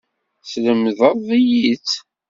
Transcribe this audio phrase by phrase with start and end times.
[0.41, 1.95] Teslemdeḍ-iyi-tt.